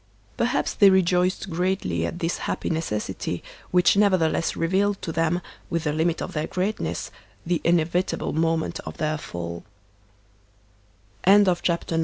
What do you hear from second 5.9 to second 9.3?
limit of their greatness, the inevitable moment of their